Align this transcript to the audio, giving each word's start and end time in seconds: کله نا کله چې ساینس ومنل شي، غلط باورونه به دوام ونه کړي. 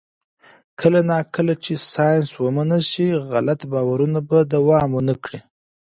کله 0.79 0.99
نا 1.09 1.17
کله 1.35 1.53
چې 1.63 1.73
ساینس 1.93 2.29
ومنل 2.43 2.81
شي، 2.91 3.07
غلط 3.31 3.59
باورونه 3.71 4.19
به 4.29 4.37
دوام 4.53 4.89
ونه 4.95 5.15
کړي. 5.23 5.39